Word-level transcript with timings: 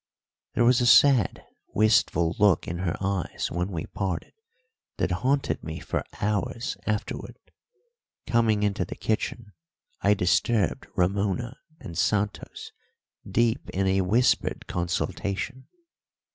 There 0.55 0.65
was 0.65 0.81
a 0.81 0.87
sad, 0.87 1.45
wistful 1.75 2.35
look 2.39 2.67
in 2.67 2.79
her 2.79 2.97
eyes 2.99 3.51
when 3.51 3.69
we 3.71 3.85
parted 3.85 4.33
that 4.97 5.11
haunted 5.11 5.63
me 5.63 5.79
for 5.79 6.03
hours 6.19 6.75
afterwards. 6.87 7.37
Coming 8.25 8.63
into 8.63 8.83
the 8.83 8.95
kitchen, 8.95 9.53
I 10.01 10.15
disturbed 10.15 10.87
Ramona 10.95 11.59
and 11.79 11.95
Santos 11.95 12.71
deep 13.29 13.69
in 13.69 13.85
a 13.85 14.01
whispered 14.01 14.65
consultation. 14.65 15.67